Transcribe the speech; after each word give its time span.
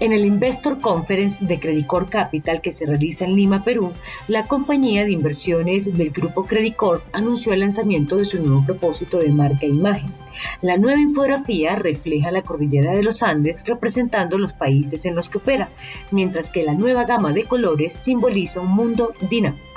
En 0.00 0.12
el 0.12 0.24
Investor 0.24 0.80
Conference 0.80 1.44
de 1.44 1.60
Credicor 1.60 2.10
Capital 2.10 2.60
que 2.60 2.72
se 2.72 2.84
realiza 2.84 3.24
en 3.24 3.36
Lima, 3.36 3.62
Perú, 3.62 3.92
la 4.26 4.48
compañía 4.48 5.04
de 5.04 5.12
inversiones 5.12 5.96
del 5.96 6.10
grupo 6.10 6.44
Credicor 6.46 7.04
anunció 7.12 7.52
el 7.52 7.60
lanzamiento 7.60 8.16
de 8.16 8.24
su 8.24 8.42
nuevo 8.42 8.64
propósito 8.66 9.18
de 9.18 9.30
marca 9.30 9.66
e 9.66 9.68
imagen. 9.68 10.10
La 10.62 10.78
nueva 10.78 11.00
infografía 11.00 11.76
refleja 11.76 12.32
la 12.32 12.42
cordillera 12.42 12.92
de 12.92 13.04
los 13.04 13.22
Andes 13.22 13.62
representando 13.64 14.36
los 14.36 14.52
países 14.52 15.04
en 15.06 15.14
los 15.14 15.28
que 15.28 15.38
opera, 15.38 15.68
mientras 16.10 16.50
que 16.50 16.64
la 16.64 16.74
nueva 16.74 17.04
gama 17.04 17.32
de 17.32 17.44
colores 17.44 17.94
simboliza 17.94 18.60
un 18.60 18.74
mundo 18.74 19.12
dinámico. 19.30 19.73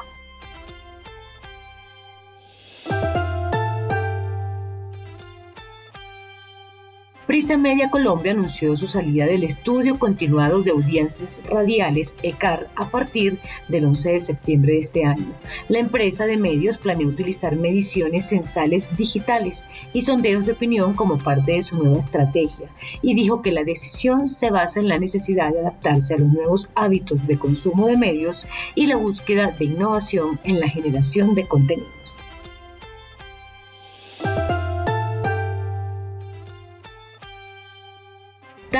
Prisa 7.27 7.57
Media 7.57 7.89
Colombia 7.89 8.31
anunció 8.31 8.77
su 8.77 8.87
salida 8.87 9.25
del 9.25 9.43
estudio 9.43 9.99
continuado 9.99 10.61
de 10.61 10.71
audiencias 10.71 11.41
radiales 11.49 12.15
ECAR 12.23 12.69
a 12.73 12.89
partir 12.89 13.41
del 13.67 13.83
11 13.83 14.11
de 14.11 14.19
septiembre 14.21 14.71
de 14.71 14.79
este 14.79 15.03
año. 15.03 15.33
La 15.67 15.79
empresa 15.79 16.25
de 16.25 16.37
medios 16.37 16.77
planea 16.77 17.05
utilizar 17.05 17.57
mediciones 17.57 18.29
censales 18.29 18.95
digitales 18.95 19.65
y 19.91 20.03
sondeos 20.03 20.45
de 20.45 20.53
opinión 20.53 20.93
como 20.93 21.17
parte 21.17 21.51
de 21.51 21.61
su 21.61 21.75
nueva 21.75 21.99
estrategia 21.99 22.69
y 23.01 23.13
dijo 23.13 23.41
que 23.41 23.51
la 23.51 23.65
decisión 23.65 24.29
se 24.29 24.49
basa 24.49 24.79
en 24.79 24.87
la 24.87 24.97
necesidad 24.97 25.51
de 25.51 25.59
adaptarse 25.59 26.13
a 26.13 26.19
los 26.19 26.31
nuevos 26.31 26.69
hábitos 26.75 27.27
de 27.27 27.37
consumo 27.37 27.87
de 27.87 27.97
medios 27.97 28.47
y 28.73 28.85
la 28.85 28.95
búsqueda 28.95 29.51
de 29.51 29.65
innovación 29.65 30.39
en 30.45 30.61
la 30.61 30.69
generación 30.69 31.35
de 31.35 31.45
contenidos. 31.45 32.17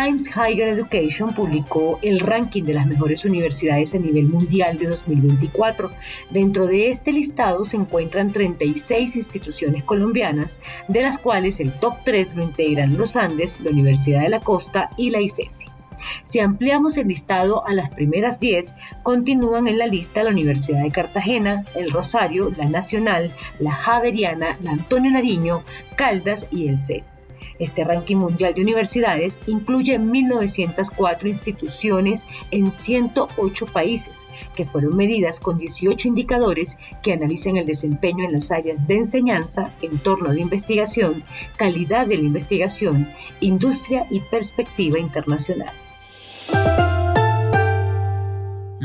Times 0.08 0.30
Higher 0.30 0.70
Education 0.70 1.36
publicó 1.36 2.00
el 2.02 2.22
ranking 2.22 2.64
de 2.64 2.74
las 2.74 2.88
mejores 2.88 3.26
universidades 3.26 3.94
a 3.94 3.98
nivel 3.98 4.30
mundial 4.30 4.78
de 4.78 4.86
2024. 4.86 5.92
Dentro 6.30 6.66
de 6.66 6.88
este 6.90 7.12
listado 7.12 7.66
se 7.66 7.76
encuentran 7.76 8.32
36 8.32 9.18
instituciones 9.18 9.84
colombianas, 9.84 10.62
de 10.88 11.02
las 11.02 11.18
cuales 11.18 11.60
el 11.60 11.74
top 11.74 11.96
3 12.06 12.38
lo 12.38 12.44
integran 12.44 12.98
los 12.98 13.18
Andes, 13.18 13.60
la 13.60 13.72
Universidad 13.72 14.22
de 14.22 14.30
la 14.30 14.40
Costa 14.40 14.92
y 14.96 15.10
la 15.10 15.20
ICESI. 15.20 15.77
Si 16.23 16.40
ampliamos 16.40 16.98
el 16.98 17.08
listado 17.08 17.66
a 17.66 17.73
las 17.73 17.90
primeras 17.90 18.40
10, 18.40 18.76
continúan 19.03 19.67
en 19.67 19.78
la 19.78 19.88
lista 19.88 20.23
la 20.23 20.31
Universidad 20.31 20.84
de 20.84 20.92
Cartagena, 20.92 21.66
el 21.76 21.92
Rosario, 21.92 22.52
la 22.58 22.66
Nacional, 22.66 23.34
la 23.59 23.72
Javeriana, 23.72 24.58
la 24.62 24.72
Antonio 24.72 25.12
Nariño, 25.12 25.64
Caldas 25.95 26.48
y 26.52 26.67
el 26.67 26.78
CES. 26.78 27.28
Este 27.59 27.84
ranking 27.84 28.17
mundial 28.17 28.54
de 28.54 28.62
universidades 28.62 29.39
incluye 29.48 30.00
1.904 30.00 31.28
instituciones 31.28 32.28
en 32.52 32.72
108 32.72 33.66
países, 33.67 34.26
que 34.56 34.66
fueron 34.66 34.95
medidas 34.95 35.39
con 35.39 35.58
18 35.58 36.08
indicadores 36.08 36.78
que 37.02 37.14
analizan 37.14 37.58
el 37.58 37.66
desempeño 37.66 38.26
en 38.26 38.34
las 38.34 38.52
áreas 38.52 38.88
de 38.88 38.98
enseñanza, 38.98 39.73
entorno 39.82 40.34
de 40.34 40.42
investigación, 40.42 41.23
calidad 41.56 42.08
de 42.08 42.17
la 42.17 42.23
investigación, 42.23 43.11
industria 43.39 44.06
y 44.09 44.20
perspectiva 44.22 44.99
internacional. 44.99 45.73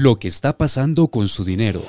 Lo 0.02 0.18
que 0.18 0.26
está 0.26 0.58
pasando 0.58 1.06
con 1.06 1.28
su 1.28 1.44
dinero. 1.44 1.80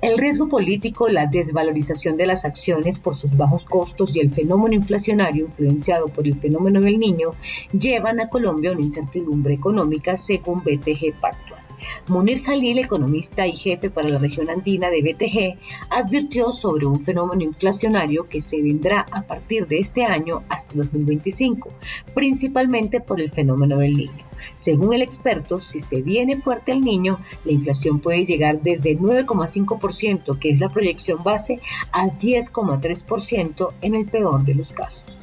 El 0.00 0.18
riesgo 0.18 0.48
político, 0.48 1.08
la 1.08 1.26
desvalorización 1.26 2.16
de 2.16 2.26
las 2.26 2.44
acciones 2.44 2.98
por 2.98 3.14
sus 3.14 3.36
bajos 3.36 3.64
costos 3.64 4.16
y 4.16 4.18
el 4.18 4.32
fenómeno 4.32 4.74
inflacionario 4.74 5.44
influenciado 5.44 6.08
por 6.08 6.26
el 6.26 6.34
fenómeno 6.34 6.80
del 6.80 6.98
niño 6.98 7.30
llevan 7.70 8.18
a 8.18 8.28
Colombia 8.28 8.70
a 8.70 8.72
una 8.72 8.82
incertidumbre 8.82 9.54
económica 9.54 10.16
según 10.16 10.64
BTG 10.64 11.14
Pactual. 11.20 11.61
Munir 12.08 12.42
Jalil, 12.42 12.78
economista 12.78 13.46
y 13.46 13.56
jefe 13.56 13.90
para 13.90 14.08
la 14.08 14.18
región 14.18 14.50
andina 14.50 14.90
de 14.90 15.02
BTG, 15.02 15.58
advirtió 15.90 16.52
sobre 16.52 16.86
un 16.86 17.00
fenómeno 17.00 17.42
inflacionario 17.42 18.28
que 18.28 18.40
se 18.40 18.60
vendrá 18.62 19.06
a 19.10 19.22
partir 19.22 19.66
de 19.66 19.78
este 19.78 20.04
año 20.04 20.42
hasta 20.48 20.74
2025, 20.74 21.70
principalmente 22.14 23.00
por 23.00 23.20
el 23.20 23.30
fenómeno 23.30 23.78
del 23.78 23.96
niño. 23.96 24.32
Según 24.54 24.92
el 24.92 25.02
experto, 25.02 25.60
si 25.60 25.80
se 25.80 26.02
viene 26.02 26.36
fuerte 26.36 26.72
el 26.72 26.80
niño, 26.80 27.18
la 27.44 27.52
inflación 27.52 28.00
puede 28.00 28.24
llegar 28.24 28.60
desde 28.60 28.98
9,5%, 28.98 30.38
que 30.38 30.50
es 30.50 30.60
la 30.60 30.68
proyección 30.68 31.22
base, 31.22 31.60
a 31.92 32.06
10,3% 32.06 33.72
en 33.82 33.94
el 33.94 34.06
peor 34.06 34.44
de 34.44 34.54
los 34.54 34.72
casos. 34.72 35.21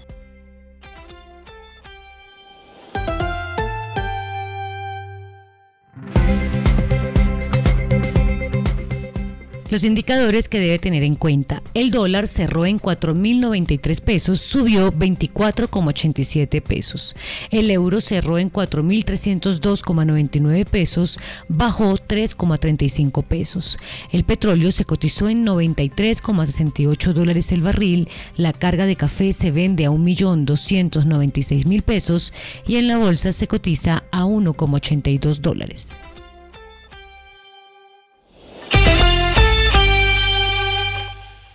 Los 9.70 9.84
indicadores 9.84 10.50
que 10.50 10.60
debe 10.60 10.80
tener 10.80 11.04
en 11.04 11.14
cuenta. 11.14 11.62
El 11.76 11.92
dólar 11.92 12.26
cerró 12.26 12.66
en 12.66 12.80
4.093 12.80 14.02
pesos, 14.02 14.42
subió 14.42 14.92
24,87 14.92 16.64
pesos. 16.64 17.16
El 17.52 17.70
euro 17.70 18.02
cerró 18.02 18.40
en 18.40 18.52
4.302,99 18.52 20.66
pesos, 20.66 21.20
bajó 21.48 21.98
3,35 21.98 23.24
pesos. 23.24 23.78
El 24.12 24.24
petróleo 24.24 24.72
se 24.72 24.86
cotizó 24.86 25.30
en 25.30 25.46
93,68 25.46 27.14
dólares 27.14 27.52
el 27.52 27.62
barril. 27.62 28.10
La 28.38 28.54
carga 28.54 28.88
de 28.88 28.96
café 28.96 29.34
se 29.34 29.52
vende 29.52 29.86
a 29.86 29.92
1.296.000 29.92 31.84
pesos 31.84 32.34
y 32.66 32.78
en 32.78 32.88
la 32.88 32.98
bolsa 32.98 33.32
se 33.32 33.48
cotiza 33.48 34.04
a 34.12 34.24
1,82 34.24 35.42
dólares. 35.42 36.00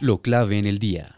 Lo 0.01 0.19
clave 0.19 0.59
en 0.59 0.67
el 0.67 0.79
día. 0.81 1.15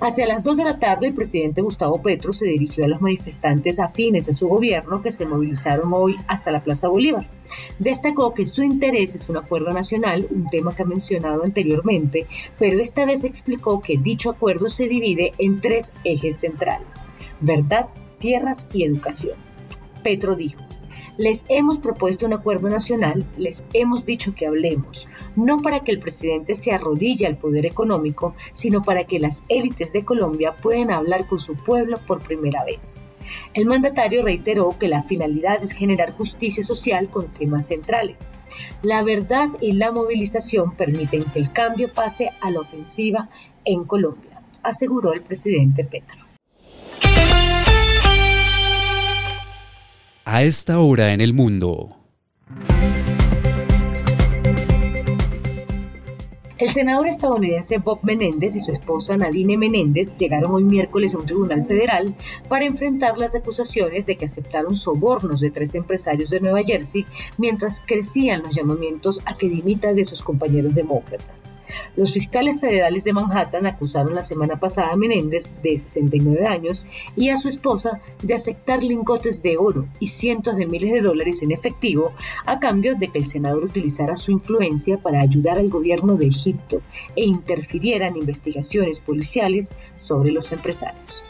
Hacia 0.00 0.26
las 0.26 0.42
2 0.42 0.56
de 0.56 0.64
la 0.64 0.80
tarde, 0.80 1.06
el 1.06 1.14
presidente 1.14 1.62
Gustavo 1.62 2.02
Petro 2.02 2.32
se 2.32 2.46
dirigió 2.46 2.84
a 2.84 2.88
los 2.88 3.00
manifestantes 3.00 3.78
afines 3.78 4.28
a 4.28 4.32
su 4.32 4.48
gobierno 4.48 5.00
que 5.00 5.12
se 5.12 5.24
movilizaron 5.24 5.92
hoy 5.92 6.16
hasta 6.26 6.50
la 6.50 6.64
Plaza 6.64 6.88
Bolívar. 6.88 7.28
Destacó 7.78 8.34
que 8.34 8.44
su 8.44 8.64
interés 8.64 9.14
es 9.14 9.28
un 9.28 9.36
acuerdo 9.36 9.70
nacional, 9.70 10.26
un 10.30 10.46
tema 10.46 10.74
que 10.74 10.82
ha 10.82 10.86
mencionado 10.86 11.44
anteriormente, 11.44 12.26
pero 12.58 12.80
esta 12.80 13.06
vez 13.06 13.22
explicó 13.22 13.80
que 13.80 13.96
dicho 13.96 14.30
acuerdo 14.30 14.68
se 14.68 14.88
divide 14.88 15.32
en 15.38 15.60
tres 15.60 15.92
ejes 16.02 16.40
centrales, 16.40 17.10
verdad, 17.40 17.86
tierras 18.18 18.66
y 18.72 18.82
educación. 18.82 19.36
Petro 20.02 20.34
dijo, 20.34 20.60
les 21.16 21.44
hemos 21.48 21.78
propuesto 21.78 22.26
un 22.26 22.32
acuerdo 22.32 22.68
nacional, 22.68 23.24
les 23.36 23.64
hemos 23.72 24.04
dicho 24.04 24.34
que 24.34 24.46
hablemos, 24.46 25.08
no 25.36 25.62
para 25.62 25.80
que 25.80 25.92
el 25.92 25.98
presidente 25.98 26.54
se 26.54 26.72
arrodille 26.72 27.26
al 27.26 27.36
poder 27.36 27.66
económico, 27.66 28.34
sino 28.52 28.82
para 28.82 29.04
que 29.04 29.18
las 29.18 29.42
élites 29.48 29.92
de 29.92 30.04
Colombia 30.04 30.54
puedan 30.62 30.90
hablar 30.90 31.26
con 31.26 31.40
su 31.40 31.56
pueblo 31.56 31.98
por 32.06 32.20
primera 32.20 32.64
vez. 32.64 33.04
El 33.54 33.66
mandatario 33.66 34.22
reiteró 34.22 34.76
que 34.78 34.88
la 34.88 35.02
finalidad 35.02 35.62
es 35.62 35.72
generar 35.72 36.12
justicia 36.12 36.62
social 36.62 37.08
con 37.08 37.28
temas 37.28 37.66
centrales. 37.68 38.32
La 38.82 39.02
verdad 39.02 39.48
y 39.60 39.72
la 39.72 39.92
movilización 39.92 40.74
permiten 40.74 41.24
que 41.24 41.38
el 41.38 41.52
cambio 41.52 41.92
pase 41.92 42.30
a 42.40 42.50
la 42.50 42.60
ofensiva 42.60 43.28
en 43.64 43.84
Colombia, 43.84 44.42
aseguró 44.62 45.12
el 45.12 45.22
presidente 45.22 45.84
Petro. 45.84 46.31
A 50.24 50.44
esta 50.44 50.78
hora 50.78 51.12
en 51.12 51.20
el 51.20 51.34
mundo. 51.34 51.96
El 56.58 56.68
senador 56.68 57.08
estadounidense 57.08 57.78
Bob 57.78 57.98
Menéndez 58.04 58.54
y 58.54 58.60
su 58.60 58.70
esposa 58.70 59.16
Nadine 59.16 59.58
Menéndez 59.58 60.16
llegaron 60.16 60.52
hoy 60.52 60.62
miércoles 60.62 61.12
a 61.12 61.18
un 61.18 61.26
tribunal 61.26 61.64
federal 61.64 62.14
para 62.48 62.64
enfrentar 62.64 63.18
las 63.18 63.34
acusaciones 63.34 64.06
de 64.06 64.16
que 64.16 64.26
aceptaron 64.26 64.76
sobornos 64.76 65.40
de 65.40 65.50
tres 65.50 65.74
empresarios 65.74 66.30
de 66.30 66.38
Nueva 66.38 66.62
Jersey 66.62 67.04
mientras 67.36 67.80
crecían 67.84 68.44
los 68.44 68.54
llamamientos 68.54 69.22
a 69.24 69.36
que 69.36 69.48
dimita 69.48 69.92
de 69.92 70.04
sus 70.04 70.22
compañeros 70.22 70.72
demócratas. 70.72 71.52
Los 71.96 72.12
fiscales 72.12 72.60
federales 72.60 73.04
de 73.04 73.12
Manhattan 73.12 73.66
acusaron 73.66 74.14
la 74.14 74.22
semana 74.22 74.58
pasada 74.58 74.92
a 74.92 74.96
Menéndez, 74.96 75.50
de 75.62 75.76
69 75.76 76.46
años, 76.46 76.86
y 77.16 77.30
a 77.30 77.36
su 77.36 77.48
esposa 77.48 78.00
de 78.22 78.34
aceptar 78.34 78.82
lingotes 78.82 79.42
de 79.42 79.56
oro 79.56 79.86
y 80.00 80.08
cientos 80.08 80.56
de 80.56 80.66
miles 80.66 80.92
de 80.92 81.00
dólares 81.00 81.42
en 81.42 81.52
efectivo 81.52 82.12
a 82.46 82.58
cambio 82.58 82.94
de 82.94 83.08
que 83.08 83.18
el 83.18 83.24
senador 83.24 83.64
utilizara 83.64 84.16
su 84.16 84.32
influencia 84.32 84.98
para 84.98 85.20
ayudar 85.20 85.58
al 85.58 85.68
gobierno 85.68 86.16
de 86.16 86.26
Egipto 86.26 86.82
e 87.16 87.24
interfiriera 87.24 88.08
en 88.08 88.16
investigaciones 88.16 89.00
policiales 89.00 89.74
sobre 89.96 90.32
los 90.32 90.52
empresarios. 90.52 91.28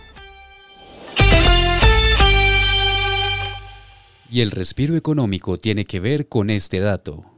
Y 4.30 4.40
el 4.40 4.50
respiro 4.50 4.96
económico 4.96 5.58
tiene 5.58 5.84
que 5.84 6.00
ver 6.00 6.26
con 6.26 6.48
este 6.48 6.80
dato. 6.80 7.31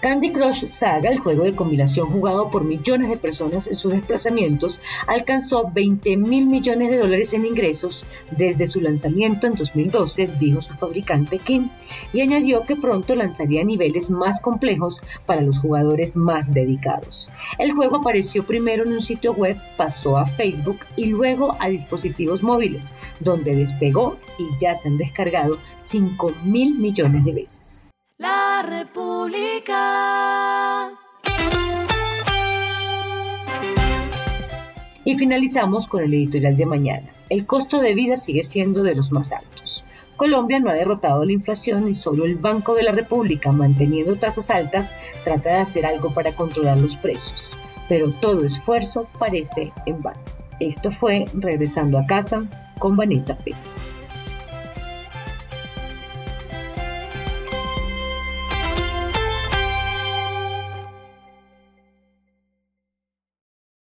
Candy 0.00 0.30
Crush 0.30 0.68
Saga, 0.68 1.10
el 1.10 1.18
juego 1.18 1.42
de 1.42 1.56
combinación 1.56 2.08
jugado 2.08 2.50
por 2.50 2.62
millones 2.62 3.08
de 3.08 3.16
personas 3.16 3.66
en 3.66 3.74
sus 3.74 3.92
desplazamientos, 3.92 4.80
alcanzó 5.08 5.70
20 5.72 6.16
mil 6.16 6.46
millones 6.46 6.92
de 6.92 6.98
dólares 6.98 7.32
en 7.34 7.44
ingresos 7.44 8.04
desde 8.30 8.68
su 8.68 8.80
lanzamiento 8.80 9.48
en 9.48 9.56
2012, 9.56 10.30
dijo 10.38 10.62
su 10.62 10.74
fabricante 10.74 11.40
Kim, 11.40 11.70
y 12.12 12.20
añadió 12.20 12.62
que 12.62 12.76
pronto 12.76 13.16
lanzaría 13.16 13.64
niveles 13.64 14.08
más 14.08 14.40
complejos 14.40 15.02
para 15.26 15.42
los 15.42 15.58
jugadores 15.58 16.14
más 16.14 16.54
dedicados. 16.54 17.30
El 17.58 17.72
juego 17.72 17.96
apareció 17.96 18.46
primero 18.46 18.84
en 18.84 18.92
un 18.92 19.00
sitio 19.00 19.32
web, 19.32 19.56
pasó 19.76 20.16
a 20.16 20.26
Facebook 20.26 20.78
y 20.94 21.06
luego 21.06 21.56
a 21.58 21.68
dispositivos 21.68 22.44
móviles, 22.44 22.92
donde 23.18 23.56
despegó 23.56 24.16
y 24.38 24.44
ya 24.60 24.76
se 24.76 24.86
han 24.86 24.96
descargado 24.96 25.58
5 25.78 26.34
mil 26.44 26.78
millones 26.78 27.24
de 27.24 27.32
veces. 27.32 27.87
La 28.20 28.62
República. 28.66 29.78
Y 35.04 35.16
finalizamos 35.16 35.86
con 35.86 36.02
el 36.02 36.12
editorial 36.12 36.56
de 36.56 36.66
mañana. 36.66 37.06
El 37.28 37.46
costo 37.46 37.80
de 37.80 37.94
vida 37.94 38.16
sigue 38.16 38.42
siendo 38.42 38.82
de 38.82 38.96
los 38.96 39.12
más 39.12 39.30
altos. 39.30 39.84
Colombia 40.16 40.58
no 40.58 40.68
ha 40.68 40.74
derrotado 40.74 41.24
la 41.24 41.30
inflación 41.30 41.88
y 41.88 41.94
solo 41.94 42.24
el 42.24 42.34
Banco 42.34 42.74
de 42.74 42.82
la 42.82 42.90
República, 42.90 43.52
manteniendo 43.52 44.16
tasas 44.16 44.50
altas, 44.50 44.96
trata 45.22 45.50
de 45.50 45.60
hacer 45.60 45.86
algo 45.86 46.12
para 46.12 46.34
controlar 46.34 46.76
los 46.78 46.96
precios. 46.96 47.56
Pero 47.88 48.10
todo 48.10 48.44
esfuerzo 48.44 49.08
parece 49.20 49.72
en 49.86 50.02
vano. 50.02 50.18
Esto 50.58 50.90
fue 50.90 51.26
Regresando 51.34 52.00
a 52.00 52.06
casa 52.06 52.42
con 52.80 52.96
Vanessa 52.96 53.38
Pérez. 53.38 53.87